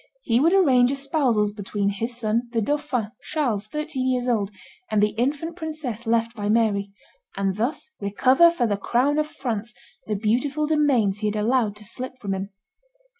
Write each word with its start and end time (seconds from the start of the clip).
He 0.23 0.39
would 0.39 0.51
arrange 0.53 0.89
espousals 0.91 1.53
between 1.53 1.89
his 1.89 2.17
son, 2.17 2.49
the 2.53 2.59
dauphin, 2.63 3.11
Charles, 3.21 3.67
thirteen 3.67 4.07
years 4.07 4.27
old, 4.27 4.49
and 4.89 4.99
the 4.99 5.09
infant 5.09 5.55
princess 5.55 6.07
left 6.07 6.35
by 6.35 6.49
Mary, 6.49 6.91
and 7.37 7.55
thus 7.55 7.91
recover 7.99 8.49
for 8.49 8.65
the 8.65 8.77
crown 8.77 9.19
of 9.19 9.27
France 9.27 9.75
the 10.07 10.15
beautiful 10.15 10.65
domains 10.65 11.19
he 11.19 11.27
had 11.27 11.35
allowed 11.35 11.75
to 11.75 11.83
slip 11.83 12.17
from 12.17 12.33
him. 12.33 12.49